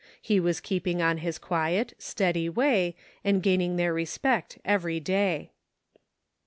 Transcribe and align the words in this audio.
He 0.19 0.39
was 0.39 0.59
keeping 0.59 0.99
on 0.99 1.19
his 1.19 1.37
quiet, 1.37 1.93
steady 1.99 2.49
way^ 2.49 2.95
and 3.23 3.43
gaining 3.43 3.75
their 3.75 3.93
respect 3.93 4.57
every 4.65 4.99
day. 4.99 5.51